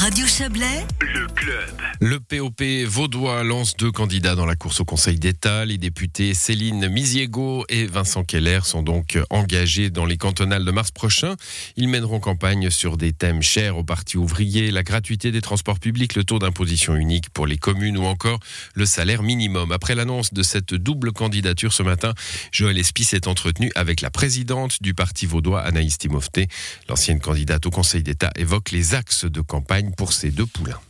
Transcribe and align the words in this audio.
Radio 0.00 0.28
Chablais, 0.28 0.86
le 1.00 1.26
club. 1.26 1.74
Le 2.00 2.20
POP 2.20 2.62
vaudois 2.86 3.42
lance 3.42 3.76
deux 3.76 3.90
candidats 3.90 4.36
dans 4.36 4.46
la 4.46 4.54
course 4.54 4.78
au 4.78 4.84
Conseil 4.84 5.18
d'État. 5.18 5.64
Les 5.64 5.76
députés 5.76 6.34
Céline 6.34 6.88
Misiego 6.88 7.64
et 7.68 7.86
Vincent 7.86 8.22
Keller 8.22 8.60
sont 8.62 8.84
donc 8.84 9.18
engagés 9.28 9.90
dans 9.90 10.06
les 10.06 10.16
cantonales 10.16 10.64
de 10.64 10.70
mars 10.70 10.92
prochain. 10.92 11.34
Ils 11.76 11.88
mèneront 11.88 12.20
campagne 12.20 12.70
sur 12.70 12.96
des 12.96 13.12
thèmes 13.12 13.42
chers 13.42 13.76
au 13.76 13.82
Parti 13.82 14.16
ouvrier, 14.16 14.70
la 14.70 14.84
gratuité 14.84 15.32
des 15.32 15.40
transports 15.40 15.80
publics, 15.80 16.14
le 16.14 16.22
taux 16.22 16.38
d'imposition 16.38 16.94
unique 16.94 17.30
pour 17.30 17.48
les 17.48 17.58
communes 17.58 17.98
ou 17.98 18.04
encore 18.04 18.38
le 18.74 18.86
salaire 18.86 19.24
minimum. 19.24 19.72
Après 19.72 19.96
l'annonce 19.96 20.32
de 20.32 20.44
cette 20.44 20.74
double 20.74 21.10
candidature 21.10 21.72
ce 21.72 21.82
matin, 21.82 22.14
Joël 22.52 22.78
Espy 22.78 23.02
s'est 23.02 23.26
entretenu 23.26 23.72
avec 23.74 24.00
la 24.00 24.10
présidente 24.10 24.80
du 24.80 24.94
Parti 24.94 25.26
vaudois, 25.26 25.62
Anaïs 25.62 25.98
Timofté. 25.98 26.46
L'ancienne 26.88 27.18
candidate 27.18 27.66
au 27.66 27.70
Conseil 27.70 28.04
d'État 28.04 28.30
évoque 28.36 28.70
les 28.70 28.94
axes 28.94 29.24
de 29.24 29.40
campagne 29.40 29.87
pour 29.90 30.12
ces 30.12 30.30
deux 30.30 30.46
poulains. 30.46 30.80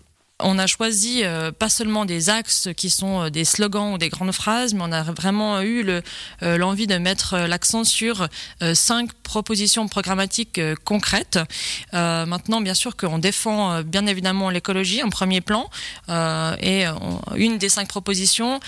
On 0.40 0.56
a 0.60 0.68
choisi 0.68 1.24
euh, 1.24 1.50
pas 1.50 1.68
seulement 1.68 2.04
des 2.04 2.30
axes 2.30 2.68
qui 2.76 2.90
sont 2.90 3.22
euh, 3.22 3.28
des 3.28 3.44
slogans 3.44 3.94
ou 3.94 3.98
des 3.98 4.08
grandes 4.08 4.30
phrases, 4.30 4.72
mais 4.72 4.82
on 4.84 4.92
a 4.92 5.02
vraiment 5.02 5.60
eu 5.62 5.84
euh, 5.88 6.56
l'envie 6.56 6.86
de 6.86 6.96
mettre 6.96 7.36
l'accent 7.36 7.82
sur 7.82 8.28
cinq 8.74 9.12
propositions 9.24 9.88
programmatiques 9.88 10.60
concrètes. 10.84 11.38
maintenant, 11.92 12.60
bien 12.60 12.74
sûr 12.74 12.96
qu'on 12.96 13.18
défend 13.18 13.82
bien 13.82 14.06
évidemment 14.06 14.50
l'écologie 14.50 15.02
en 15.02 15.10
premier 15.10 15.40
plan, 15.40 15.68
et 16.08 16.84
une 17.36 17.58
des 17.58 17.68
cinq 17.68 17.88
propositions 17.88 18.60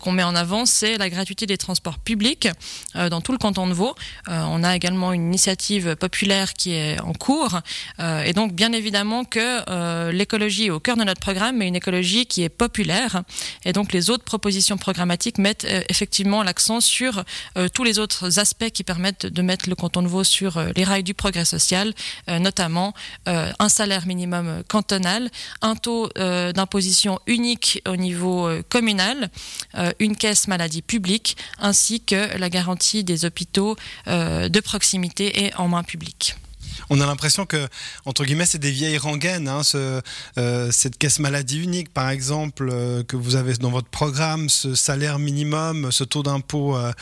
qu'on 0.00 0.12
met 0.12 0.22
en 0.22 0.34
avant, 0.34 0.66
c'est 0.66 0.98
la 0.98 1.08
gratuité 1.08 1.46
des 1.46 1.56
transports 1.56 1.98
publics 1.98 2.48
dans 2.94 3.20
tout 3.20 3.32
le 3.32 3.38
canton 3.38 3.66
de 3.66 3.72
Vaud. 3.72 3.94
on 4.28 4.62
a 4.62 4.76
également 4.76 5.12
une 5.12 5.26
initiative 5.26 5.96
populaire 5.96 6.54
qui 6.54 6.74
est 6.74 7.00
en 7.00 7.14
cours, 7.14 7.60
et 7.98 8.32
donc 8.32 8.52
bien 8.52 8.72
évidemment 8.72 9.24
que 9.24 10.10
l'écologie 10.10 10.66
est 10.66 10.70
au 10.70 10.80
cœur 10.80 10.96
de 10.96 11.04
notre 11.04 11.11
programme, 11.20 11.58
mais 11.58 11.68
une 11.68 11.76
écologie 11.76 12.26
qui 12.26 12.42
est 12.42 12.48
populaire. 12.48 13.22
Et 13.64 13.72
donc 13.72 13.92
les 13.92 14.10
autres 14.10 14.24
propositions 14.24 14.76
programmatiques 14.76 15.38
mettent 15.38 15.64
euh, 15.64 15.82
effectivement 15.88 16.42
l'accent 16.42 16.80
sur 16.80 17.24
euh, 17.56 17.68
tous 17.68 17.84
les 17.84 17.98
autres 17.98 18.38
aspects 18.38 18.70
qui 18.70 18.84
permettent 18.84 19.26
de 19.26 19.42
mettre 19.42 19.68
le 19.68 19.74
canton 19.74 20.02
de 20.02 20.08
Vaud 20.08 20.24
sur 20.24 20.56
euh, 20.56 20.70
les 20.76 20.84
rails 20.84 21.02
du 21.02 21.14
progrès 21.14 21.44
social, 21.44 21.94
notamment 22.28 22.94
un 23.26 23.68
salaire 23.68 24.06
minimum 24.06 24.62
cantonal, 24.68 25.30
un 25.60 25.74
taux 25.74 26.08
d'imposition 26.16 27.18
unique 27.26 27.82
au 27.86 27.96
niveau 27.96 28.48
communal, 28.68 29.30
une 29.98 30.16
caisse 30.16 30.48
maladie 30.48 30.82
publique, 30.82 31.36
ainsi 31.58 32.00
que 32.00 32.36
la 32.38 32.48
garantie 32.48 33.04
des 33.04 33.24
hôpitaux 33.24 33.76
de 34.06 34.60
proximité 34.60 35.44
et 35.44 35.54
en 35.56 35.68
main 35.68 35.82
publique 35.82 36.36
on 36.90 37.00
a 37.00 37.06
l'impression 37.06 37.46
que, 37.46 37.68
entre 38.04 38.24
guillemets, 38.24 38.46
c'est 38.46 38.58
des 38.58 38.70
vieilles 38.70 38.98
rengaines. 38.98 39.48
Hein, 39.48 39.62
euh, 40.38 40.70
cette 40.70 40.98
caisse 40.98 41.18
maladie 41.18 41.62
unique, 41.62 41.92
par 41.92 42.10
exemple, 42.10 42.68
euh, 42.70 43.02
que 43.02 43.16
vous 43.16 43.36
avez 43.36 43.54
dans 43.54 43.70
votre 43.70 43.88
programme, 43.88 44.48
ce 44.48 44.74
salaire 44.74 45.18
minimum, 45.18 45.90
ce 45.90 46.04
taux 46.04 46.22
d'impôt 46.22 46.76
euh, 46.76 46.92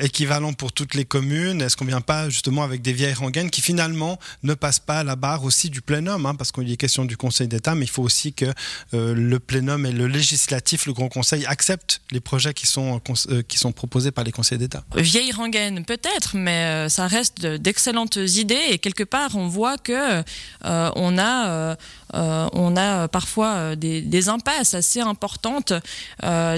équivalent 0.00 0.52
pour 0.52 0.72
toutes 0.72 0.94
les 0.94 1.04
communes. 1.04 1.60
Est-ce 1.62 1.76
qu'on 1.76 1.84
vient 1.84 2.00
pas 2.00 2.28
justement 2.28 2.62
avec 2.62 2.82
des 2.82 2.92
vieilles 2.92 3.14
rengaines 3.14 3.50
qui 3.50 3.60
finalement 3.60 4.18
ne 4.42 4.54
passent 4.54 4.80
pas 4.80 5.00
à 5.00 5.04
la 5.04 5.16
barre 5.16 5.44
aussi 5.44 5.70
du 5.70 5.82
plénum, 5.82 6.26
hein, 6.26 6.34
parce 6.34 6.52
qu'il 6.52 6.70
est 6.70 6.76
question 6.76 7.04
du 7.04 7.16
Conseil 7.16 7.48
d'État, 7.48 7.74
mais 7.74 7.84
il 7.84 7.90
faut 7.90 8.02
aussi 8.02 8.32
que 8.32 8.46
le 8.92 9.38
plénum 9.38 9.86
et 9.86 9.92
le 9.92 10.06
législatif, 10.06 10.86
le 10.86 10.92
Grand 10.92 11.08
Conseil, 11.08 11.44
acceptent 11.46 12.00
les 12.10 12.20
projets 12.20 12.54
qui 12.54 12.66
sont, 12.66 13.00
qui 13.48 13.58
sont 13.58 13.72
proposés 13.72 14.10
par 14.10 14.24
les 14.24 14.32
conseils 14.32 14.58
d'État. 14.58 14.84
Vieilles 14.96 15.32
rengaines, 15.32 15.84
peut-être, 15.84 16.36
mais 16.36 16.88
ça 16.88 17.06
reste 17.06 17.46
d'excellentes 17.46 18.16
idées 18.16 18.60
et 18.70 18.78
quelque 18.78 19.04
on 19.34 19.48
voit 19.48 19.78
que 19.78 20.22
euh, 20.64 20.90
on 20.96 21.18
a 21.18 21.48
euh, 21.48 21.76
euh, 22.14 22.48
on 22.52 22.76
a 22.76 23.08
parfois 23.08 23.74
des, 23.74 24.28
impasses 24.28 24.74
assez 24.74 25.00
importantes, 25.00 25.72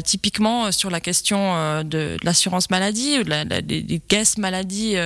typiquement 0.05 0.73
sur 0.73 0.91
la 0.91 1.01
question 1.01 1.83
de, 1.85 2.17
l'assurance 2.25 2.71
maladie, 2.71 3.19
des, 3.63 4.03
caisses 4.09 4.37
maladie 4.37 4.97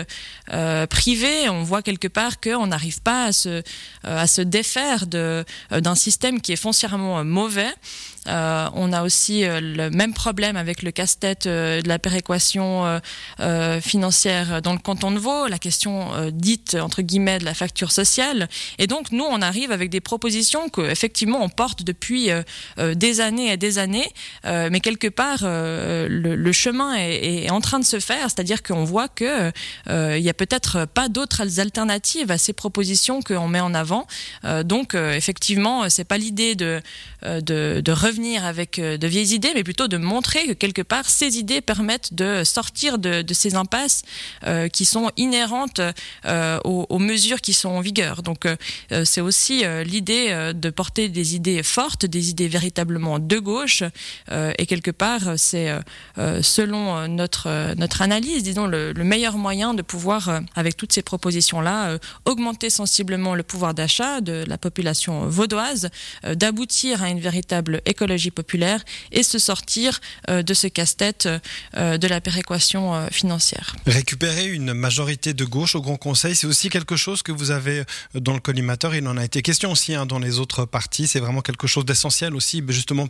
privées. 0.89 1.49
On 1.51 1.63
voit 1.65 1.83
quelque 1.83 2.09
part 2.09 2.41
qu'on 2.41 2.69
n'arrive 2.69 3.03
pas 3.03 3.25
à 3.25 3.33
se, 3.33 3.63
à 4.05 4.27
se 4.27 4.41
défaire 4.41 5.07
d'un 5.07 5.95
système 5.95 6.41
qui 6.41 6.53
est 6.53 6.57
foncièrement 6.57 7.23
mauvais. 7.25 7.75
On 8.29 8.93
a 8.93 9.03
aussi 9.03 9.45
le 9.45 9.89
même 9.91 10.15
problème 10.15 10.57
avec 10.57 10.83
le 10.83 10.91
casse-tête 10.91 11.47
de 11.47 11.89
la 11.89 11.99
péréquation 11.99 13.01
financière 13.81 14.63
dans 14.63 14.73
le 14.73 14.79
canton 14.79 15.11
de 15.11 15.19
Vaud, 15.19 15.47
la 15.47 15.59
question 15.59 16.31
dite 16.33 16.77
entre 16.81 17.03
guillemets 17.03 17.39
de 17.39 17.45
la 17.45 17.55
facture 17.55 17.93
sociale. 17.93 18.49
Et 18.79 18.87
donc, 18.87 19.13
nous, 19.13 19.25
on 19.25 19.43
arrive 19.43 19.73
avec 19.73 19.91
des 19.91 20.01
propositions 20.01 20.69
que, 20.69 20.83
effectivement, 20.83 21.43
on 21.43 21.49
porte 21.49 21.83
depuis 21.83 22.31
euh, 22.31 22.43
euh, 22.79 22.95
des 22.95 23.21
années 23.21 23.53
et 23.53 23.57
des 23.57 23.79
années, 23.79 24.09
euh, 24.45 24.69
mais 24.71 24.81
quelque 24.81 25.09
part, 25.09 25.41
le, 25.43 26.53
chemin 26.53 26.95
est, 26.97 27.51
en 27.51 27.61
train 27.61 27.79
de 27.79 27.85
se 27.85 28.01
faire, 28.01 28.25
c'est-à-dire 28.25 28.63
qu'on 28.63 28.85
voit 28.85 29.09
que 29.09 29.53
il 29.89 30.21
y 30.21 30.31
a 30.31 30.35
peut-être 30.35 30.87
pas 30.87 31.09
d'autres 31.09 31.61
alternatives 31.61 32.31
à 32.31 32.39
ces 32.39 32.53
propositions 32.53 33.23
qu'on 33.23 33.49
met 33.49 33.61
en 33.61 33.75
avant. 33.75 34.07
donc, 34.65 34.95
effectivement, 34.95 35.89
c'est 35.89 36.05
pas 36.05 36.19
l'idée 36.19 36.55
de, 36.55 36.81
revenir 37.23 38.18
avec 38.39 38.81
de 38.81 39.07
vieilles 39.07 39.35
idées, 39.35 39.53
mais 39.55 39.65
plutôt 39.65 39.89
de 39.89 39.97
montrer 39.97 40.47
que 40.47 40.53
quelque 40.53 40.83
part, 40.83 41.09
ces 41.09 41.39
idées 41.39 41.61
permettent 41.61 42.15
de 42.15 42.45
sortir 42.45 42.99
de, 42.99 43.25
ces 43.33 43.55
impasses 43.55 44.03
qui 44.73 44.85
sont 44.85 45.11
inhérentes 45.17 45.81
aux, 46.65 46.87
aux 46.89 46.99
mesures 46.99 47.41
qui 47.41 47.53
sont 47.53 47.69
en 47.71 47.81
vigueur. 47.81 48.23
Donc 48.23 48.47
euh, 48.47 48.57
euh, 48.93 49.05
c'est 49.05 49.21
aussi 49.21 49.65
euh, 49.65 49.85
l'idée 49.85 50.53
de 50.55 50.71
porter 50.71 51.09
des 51.09 51.35
idées 51.35 51.63
fortes, 51.63 52.07
des 52.07 52.31
idées 52.31 52.49
véritablement 52.49 53.19
de 53.19 53.39
gauche. 53.39 53.83
et 54.31 54.67
quelque 54.67 54.91
part, 54.91 55.23
c'est 55.37 55.71
selon 56.43 57.09
notre, 57.09 57.75
notre 57.75 58.03
analyse, 58.03 58.43
disons, 58.43 58.67
le, 58.67 58.93
meilleur 59.05 59.37
moyen 59.39 59.75
de 59.75 59.83
pouvoir, 59.83 60.41
avec 60.55 60.77
toutes 60.77 60.93
ces 60.93 61.03
propositions-là, 61.03 61.99
augmenter 62.25 62.71
sensiblement 62.71 63.35
le 63.35 63.43
pouvoir 63.43 63.75
d'achat 63.75 64.21
de 64.21 64.45
la 64.47 64.59
population 64.59 65.27
vaudoise, 65.27 65.89
d'aboutir 66.25 67.03
à 67.03 67.09
une 67.09 67.21
véritable 67.21 67.81
écologie 67.99 68.31
populaire 68.31 68.85
et 69.11 69.23
se 69.23 69.39
sortir 69.39 70.01
de 70.29 70.55
ce 70.55 70.67
casse-tête 70.69 71.29
de 71.75 72.07
la 72.07 72.21
péréquation 72.21 73.09
financière. 73.11 73.75
Récupérer 73.87 74.47
une 74.47 74.73
majorité 74.73 75.35
de 75.35 75.45
gauche 75.45 75.75
au 75.75 75.81
Grand 75.81 75.97
Conseil, 75.97 76.37
c'est 76.37 76.47
aussi 76.47 76.69
quelque 76.69 76.97
chose 76.97 77.23
que 77.23 77.33
vous 77.33 77.51
avez 77.51 77.81
euh, 77.81 78.21
dans 78.21 78.35
le 78.35 78.41
collimateur. 78.41 78.95
Il 78.95 79.07
en 79.09 79.17
a 79.17 79.25
été 79.25 79.43
question 79.43 79.73
aussi 79.73 79.95
hein, 79.95 80.07
dans 80.07 80.19
les 80.19 80.39
autres 80.39 80.65
parties. 80.65 81.07
C'est 81.09 81.21
vraiment 81.21 81.41
quelque 81.41 81.67
chose 81.67 81.85
d'essentiel 81.85 82.35
aussi, 82.35 82.63
justement, 82.69 83.09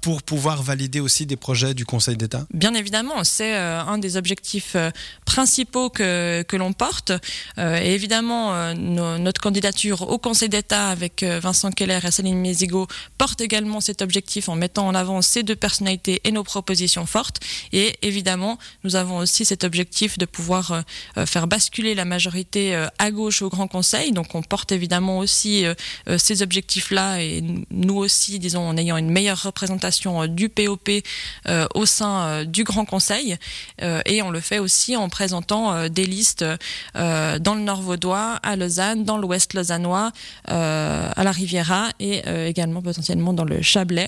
pour 0.00 0.22
pouvoir 0.22 0.62
valider 0.62 1.00
aussi 1.00 1.26
des 1.26 1.36
projets 1.36 1.74
du 1.74 1.84
Conseil 1.84 2.16
d'État. 2.16 2.46
Bien 2.52 2.74
évidemment, 2.74 3.24
c'est 3.24 3.54
euh, 3.56 3.82
un 3.82 3.98
des 3.98 4.16
objectifs 4.16 4.72
euh, 4.76 4.90
principaux 5.24 5.90
que, 5.90 6.42
que 6.42 6.56
l'on 6.56 6.72
porte. 6.72 7.12
et 7.58 7.94
évidemment, 7.94 8.74
notre 8.74 9.40
candidature 9.40 10.02
au 10.02 10.18
Conseil 10.18 10.48
d'État 10.48 10.88
avec 10.88 11.22
Vincent 11.22 11.70
Keller 11.70 12.00
et 12.04 12.10
Céline 12.10 12.38
Mézigo 12.38 12.86
porte 13.18 13.40
également 13.40 13.80
cet 13.80 14.02
objectif 14.02 14.11
en 14.48 14.56
mettant 14.56 14.86
en 14.86 14.94
avant 14.94 15.22
ces 15.22 15.42
deux 15.42 15.56
personnalités 15.56 16.20
et 16.24 16.32
nos 16.32 16.44
propositions 16.44 17.06
fortes. 17.06 17.40
Et 17.72 17.96
évidemment, 18.02 18.58
nous 18.84 18.96
avons 18.96 19.18
aussi 19.18 19.44
cet 19.44 19.64
objectif 19.64 20.18
de 20.18 20.26
pouvoir 20.26 20.82
faire 21.26 21.46
basculer 21.46 21.94
la 21.94 22.04
majorité 22.04 22.74
à 22.98 23.10
gauche 23.10 23.42
au 23.42 23.48
Grand 23.48 23.68
Conseil. 23.68 24.12
Donc 24.12 24.34
on 24.34 24.42
porte 24.42 24.72
évidemment 24.72 25.18
aussi 25.18 25.64
euh, 25.64 25.74
euh, 26.08 26.18
ces 26.18 26.42
objectifs-là 26.42 27.22
et 27.22 27.42
nous 27.70 27.96
aussi, 27.96 28.38
disons, 28.38 28.68
en 28.68 28.76
ayant 28.76 28.96
une 28.96 29.10
meilleure 29.10 29.42
représentation 29.42 30.22
euh, 30.22 30.26
du 30.26 30.48
POP 30.48 30.90
au 31.74 31.86
sein 31.86 32.44
du 32.44 32.64
Grand 32.64 32.84
Conseil. 32.84 33.36
et 33.80 34.22
on 34.22 34.30
le 34.30 34.40
fait 34.40 34.58
aussi 34.58 34.96
en 34.96 35.08
présentant 35.08 35.88
des 35.88 36.06
listes 36.06 36.44
dans 36.94 37.54
le 37.54 37.60
Nord 37.60 37.82
vaudois, 37.82 38.38
à 38.42 38.56
Lausanne, 38.56 39.04
dans 39.04 39.18
l'Ouest 39.18 39.54
lausannois, 39.54 40.12
à 40.46 41.24
la 41.24 41.30
Riviera 41.30 41.88
et 42.00 42.22
également 42.46 42.82
potentiellement 42.82 43.32
dans 43.32 43.44
le 43.44 43.62
Chablais. 43.62 44.01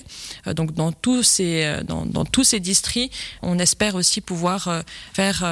Donc 0.55 0.73
dans 0.73 0.91
tous 0.91 1.23
ces 1.23 1.79
dans, 1.87 2.05
dans, 2.05 2.25
tous 2.25 2.43
ces 2.43 2.59
districts, 2.59 3.13
on 3.41 3.59
espère 3.59 3.95
aussi 3.95 4.21
pouvoir 4.21 4.83
faire, 5.13 5.43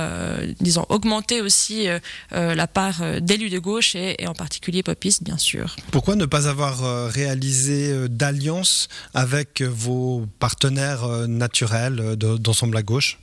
disons, 0.59 0.85
augmenter 0.89 1.41
aussi 1.41 1.87
la 2.31 2.67
part 2.67 3.01
d'élus 3.21 3.49
de 3.49 3.59
gauche 3.59 3.95
et, 3.95 4.27
en 4.27 4.33
particulier 4.33 4.83
Popiste, 4.83 5.23
bien 5.23 5.37
sûr. 5.37 5.75
Pourquoi 5.91 6.15
ne 6.15 6.25
pas 6.25 6.47
avoir 6.47 6.83
euh, 6.83 7.07
réalisé 7.07 7.91
euh, 7.91 8.07
d'alliance 8.07 8.87
avec 9.13 9.61
vos 9.61 10.25
partenaires 10.39 11.03
euh, 11.03 11.27
naturels 11.27 12.15
d'ensemble 12.17 12.77
à 12.77 12.83
gauche? 12.83 13.19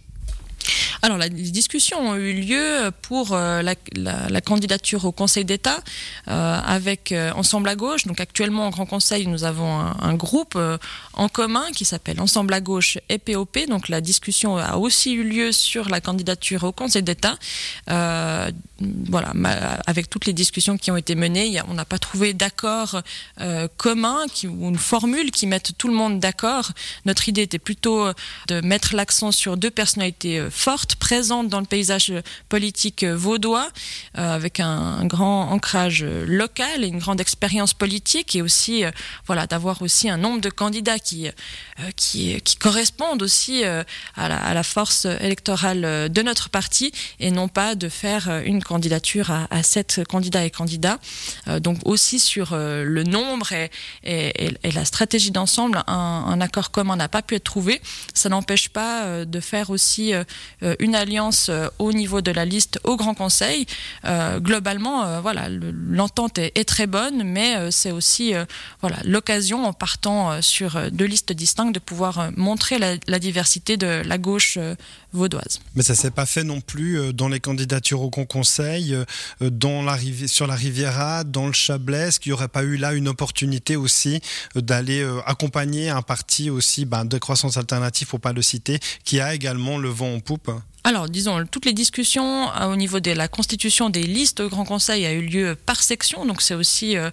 Alors, 1.03 1.19
les 1.19 1.29
discussions 1.31 2.11
ont 2.11 2.17
eu 2.17 2.33
lieu 2.35 2.91
pour 3.03 3.35
la, 3.35 3.75
la, 3.95 4.41
candidature 4.41 5.05
au 5.05 5.13
Conseil 5.13 5.45
d'État 5.45 5.81
avec 6.27 7.15
Ensemble 7.35 7.69
à 7.69 7.77
gauche. 7.77 8.07
Donc, 8.07 8.21
actuellement, 8.21 8.69
au 8.69 8.71
Grand 8.71 8.87
Conseil, 8.87 9.27
nous 9.27 9.45
avons 9.45 9.81
un, 9.81 10.15
groupe 10.15 10.59
en 11.15 11.29
commun 11.29 11.67
qui 11.75 11.85
s'appelle 11.85 12.21
Ensemble 12.21 12.53
à 12.55 12.61
gauche 12.61 12.99
et 13.09 13.19
POP. 13.19 13.59
Donc, 13.69 13.89
la 13.89 14.01
discussion 14.01 14.57
a 14.57 14.77
aussi 14.77 15.13
eu 15.13 15.25
lieu 15.25 15.53
sur 15.53 15.89
la 15.89 16.01
candidature 16.01 16.65
au 16.65 16.73
Conseil 16.73 17.03
d'État. 17.03 17.37
Euh, 17.91 18.51
voilà, 19.09 19.33
avec 19.87 20.09
toutes 20.09 20.27
les 20.27 20.33
discussions 20.33 20.79
qui 20.79 20.91
ont 20.91 20.97
été 20.97 21.15
menées, 21.15 21.61
on 21.69 21.75
n'a 21.75 21.85
pas 21.85 21.99
trouvé 21.99 22.33
d'accord 22.33 23.03
euh, 23.41 23.69
commun 23.77 24.19
ou 24.45 24.69
une 24.69 24.79
formule 24.79 25.31
qui 25.31 25.47
mette 25.47 25.73
tout 25.77 25.89
le 25.89 25.95
monde 25.95 26.19
d'accord. 26.19 26.71
Notre 27.05 27.29
idée 27.29 27.43
était 27.43 27.59
plutôt 27.59 28.07
de 28.49 28.61
mettre 28.63 28.95
l'accent 28.95 29.33
sur 29.33 29.57
deux 29.57 29.71
personnalités 29.71 30.39
euh, 30.39 30.51
fortes, 30.91 30.97
présentes 30.97 31.49
dans 31.49 31.61
le 31.61 31.67
paysage 31.67 32.13
politique 32.49 33.05
vaudois, 33.05 33.69
avec 34.15 34.61
un, 34.61 35.05
grand 35.07 35.51
ancrage 35.51 36.05
local 36.05 36.85
et 36.85 36.89
une 36.89 36.99
grande 36.99 37.21
expérience 37.21 37.75
politique, 37.75 38.37
et 38.37 38.43
aussi 38.43 38.85
voilà 39.27 39.47
d'avoir 39.47 39.83
aussi 39.83 40.09
un 40.09 40.17
nombre 40.17 40.41
de 40.41 40.51
candidats 40.51 40.99
qui 40.99 41.29
qui, 41.97 42.41
qui 42.43 42.57
correspondent 42.57 43.23
aussi 43.23 43.65
à 43.65 43.85
la, 44.17 44.63
force 44.63 45.07
électorale 45.07 46.11
de 46.11 46.23
notre 46.23 46.49
parti, 46.51 46.93
et 47.19 47.31
non 47.31 47.49
pas 47.49 47.75
de 47.75 47.89
faire 47.89 48.29
une 48.45 48.63
candidature 48.63 49.31
à, 49.31 49.63
sept 49.63 50.03
candidats 50.09 50.45
et 50.45 50.51
candidats. 50.51 50.99
Euh, 51.49 51.61
donc 51.61 51.79
aussi 51.85 52.19
sur 52.19 52.53
euh, 52.53 52.85
le 52.85 53.05
nombre 53.05 53.53
et, 53.53 53.71
la 54.63 54.85
stratégie 54.85 55.31
d'ensemble, 55.31 55.83
un, 55.87 56.41
accord 56.41 56.71
commun 56.71 56.97
n'a 56.97 57.09
pas 57.09 57.23
pu 57.23 57.35
être 57.35 57.45
trouvé. 57.45 57.81
Ça 58.15 58.29
n'empêche 58.29 58.69
pas 58.69 59.05
euh, 59.05 59.25
de 59.25 59.41
faire 59.41 59.71
aussi 59.71 60.13
une 60.81 60.95
alliance 60.95 61.51
au 61.79 61.93
niveau 61.93 62.21
de 62.21 62.31
la 62.31 62.45
liste 62.45 62.81
au 62.85 62.97
Grand 62.97 63.15
Conseil. 63.15 63.67
globalement, 64.39 65.21
voilà, 65.21 65.49
l'entente 65.49 66.39
est, 66.39 66.65
très 66.65 66.87
bonne, 66.87 67.25
mais 67.25 67.71
c'est 67.71 67.91
aussi 67.91 68.33
voilà 68.81 68.99
l'occasion 69.05 69.65
en 69.65 69.73
partant 69.73 70.43
sur 70.43 70.91
deux 70.91 71.05
listes 71.05 71.33
distinctes 71.33 71.75
de 71.75 71.81
pouvoir 71.81 72.31
montrer 72.37 72.79
la, 72.79 73.19
diversité 73.19 73.77
de 73.77 74.03
la 74.05 74.19
gauche 74.19 74.59
vaudoise. 75.13 75.61
Mais 75.75 75.83
ça 75.83 75.95
s'est 75.95 76.11
pas 76.11 76.27
fait 76.27 76.45
non 76.45 76.61
plus 76.61 77.13
dans 77.13 77.29
les 77.29 77.41
candidatures 77.41 78.03
au 78.03 78.11
Grand 78.11 78.25
Conseil 78.25 78.95
euh, 79.43 79.51
dans 79.51 79.83
la, 79.83 79.99
sur 80.27 80.47
la 80.47 80.55
Riviera, 80.55 81.25
dans 81.25 81.47
le 81.47 81.53
Chablais, 81.53 82.09
est-ce 82.09 82.21
qu'il 82.21 82.31
n'y 82.31 82.35
aurait 82.35 82.49
pas 82.49 82.63
eu 82.63 82.77
là 82.77 82.93
une 82.93 83.09
opportunité 83.09 83.77
aussi 83.77 84.21
euh, 84.57 84.61
d'aller 84.61 85.03
euh, 85.03 85.21
accompagner 85.27 85.91
un 85.91 86.03
parti 86.03 86.51
aussi 86.51 86.85
ben, 86.85 87.05
de 87.05 87.19
croissance 87.19 87.57
alternative, 87.57 88.09
faut 88.09 88.19
pas 88.19 88.33
le 88.33 88.43
citer, 88.43 88.79
qui 89.05 89.21
a 89.21 89.35
également 89.35 89.79
le 89.79 89.89
vent 89.89 90.15
en 90.15 90.21
poupe 90.21 90.51
alors, 90.83 91.11
disons, 91.11 91.45
toutes 91.45 91.67
les 91.67 91.75
discussions 91.75 92.51
euh, 92.55 92.73
au 92.73 92.77
niveau 92.77 93.01
de 93.01 93.11
la 93.11 93.29
constitution 93.29 93.91
des 93.91 94.03
listes 94.03 94.41
au 94.41 94.49
Grand 94.49 94.65
Conseil 94.65 95.05
a 95.05 95.13
eu 95.13 95.21
lieu 95.21 95.55
par 95.55 95.83
section, 95.83 96.25
donc 96.25 96.41
c'est 96.41 96.55
aussi 96.55 96.97
euh, 96.97 97.11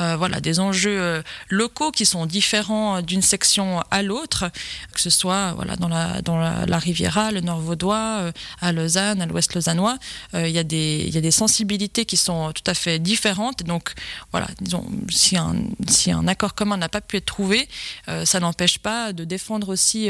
euh, 0.00 0.16
voilà 0.16 0.40
des 0.40 0.58
enjeux 0.58 1.22
locaux 1.50 1.90
qui 1.90 2.06
sont 2.06 2.24
différents 2.24 3.02
d'une 3.02 3.20
section 3.20 3.82
à 3.90 4.02
l'autre, 4.02 4.50
que 4.94 5.00
ce 5.00 5.10
soit 5.10 5.52
voilà 5.52 5.76
dans 5.76 5.88
la 5.88 6.22
dans 6.22 6.38
la, 6.38 6.78
Riviera, 6.78 7.30
le 7.30 7.42
Nord 7.42 7.60
vaudois, 7.60 8.32
à 8.62 8.72
Lausanne, 8.72 9.20
à 9.20 9.26
l'Ouest 9.26 9.54
lausannois, 9.54 9.98
il 10.32 10.48
y 10.48 10.58
a 10.58 10.64
des 10.64 11.04
il 11.06 11.14
y 11.14 11.18
a 11.18 11.20
des 11.20 11.30
sensibilités 11.30 12.06
qui 12.06 12.16
sont 12.16 12.52
tout 12.52 12.62
à 12.66 12.74
fait 12.74 12.98
différentes. 12.98 13.64
Donc 13.64 13.92
voilà, 14.30 14.48
disons, 14.60 14.86
si 15.10 15.36
un 15.36 15.56
si 15.88 16.10
un 16.10 16.26
accord 16.26 16.54
commun 16.54 16.78
n'a 16.78 16.88
pas 16.88 17.02
pu 17.02 17.18
être 17.18 17.26
trouvé, 17.26 17.68
ça 18.24 18.40
n'empêche 18.40 18.78
pas 18.78 19.12
de 19.12 19.24
défendre 19.24 19.68
aussi 19.68 20.08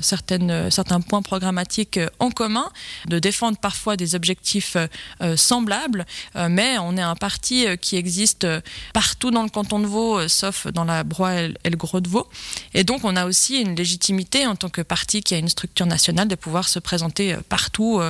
certaines 0.00 0.70
certains 0.70 1.02
points 1.02 1.22
programmatiques 1.22 2.00
en 2.18 2.29
commun, 2.30 2.70
de 3.08 3.18
défendre 3.18 3.58
parfois 3.58 3.96
des 3.96 4.14
objectifs 4.14 4.76
euh, 4.76 4.86
euh, 5.22 5.36
semblables, 5.36 6.06
euh, 6.36 6.48
mais 6.50 6.78
on 6.78 6.96
est 6.96 7.02
un 7.02 7.14
parti 7.14 7.66
qui 7.80 7.96
existe 7.96 8.46
partout 8.92 9.30
dans 9.30 9.42
le 9.42 9.48
canton 9.48 9.78
de 9.78 9.86
Vaud, 9.86 10.28
sauf 10.28 10.66
dans 10.68 10.84
la 10.84 11.04
Broye 11.04 11.50
et 11.64 11.70
le 11.70 11.76
Gros 11.76 12.00
de 12.00 12.08
Vaud. 12.08 12.28
Et 12.74 12.84
donc 12.84 13.04
on 13.04 13.16
a 13.16 13.26
aussi 13.26 13.60
une 13.60 13.74
légitimité 13.74 14.46
en 14.46 14.56
tant 14.56 14.68
que 14.68 14.82
parti 14.82 15.22
qui 15.22 15.34
a 15.34 15.38
une 15.38 15.48
structure 15.48 15.86
nationale 15.86 16.28
de 16.28 16.34
pouvoir 16.34 16.68
se 16.68 16.78
présenter 16.78 17.36
partout 17.48 18.00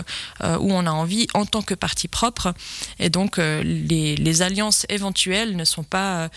où 0.43 0.73
on 0.73 0.87
a 0.87 0.91
envie 0.91 1.27
en 1.35 1.47
tant 1.47 1.63
que 1.63 1.75
parti 1.75 2.09
propre. 2.09 2.55
Et 2.99 3.11
donc 3.11 3.39
les, 3.39 4.43
alliances 4.43 4.87
éventuelles 4.89 5.57
ne 5.57 5.65
sont 5.65 5.83
pas 5.83 6.31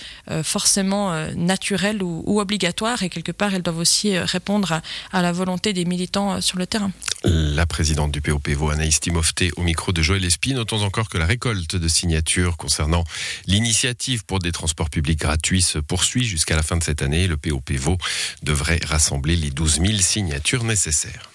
forcément 0.44 1.28
naturelles 1.36 2.04
ou, 2.04 2.40
obligatoires 2.40 3.04
et 3.04 3.10
quelque 3.10 3.32
part 3.32 3.54
elles 3.54 3.62
doivent 3.62 3.80
aussi 3.80 4.18
répondre 4.18 4.82
à, 5.12 5.22
la 5.22 5.32
volonté 5.32 5.74
des 5.74 5.86
militants 5.86 6.42
sur 6.42 6.58
le 6.58 6.68
terrain. 6.68 6.92
La 7.26 7.66
présidente 7.66 8.12
du 8.12 8.20
POPVO, 8.20 8.70
Anaïs 8.70 9.00
Timofté, 9.00 9.52
au 9.56 9.64
micro 9.64 9.94
de 9.94 10.02
Joël 10.02 10.26
Espy. 10.26 10.54
Notons 10.54 10.82
encore 10.82 11.08
que 11.08 11.18
la 11.18 11.26
récolte 11.26 11.78
de 11.78 11.88
signatures 11.88 12.58
concernant 12.58 13.06
l'initiative 13.48 14.26
pour 14.26 14.40
des 14.40 14.52
transports 14.52 14.90
publics 14.90 15.20
gratuits 15.20 15.62
se 15.62 15.80
poursuit 15.80 16.26
jusqu'à 16.26 16.58
la 16.58 16.64
fin 16.64 16.76
de 16.76 16.84
cette 16.84 17.02
année. 17.02 17.28
Le 17.28 17.38
POPVO 17.38 17.98
devrait 18.42 18.82
rassembler 18.84 19.38
les 19.38 19.52
12 19.52 19.80
000 19.80 19.98
signatures 20.00 20.66
nécessaires. 20.66 21.30